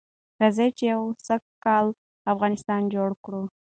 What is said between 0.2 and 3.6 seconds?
راځئ چې يو سوکاله افغانستان جوړ کړو.